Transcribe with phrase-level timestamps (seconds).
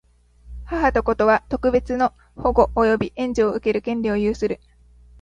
[0.65, 4.59] 母と子とは、特別の保護及び援助を受ける権利を有する。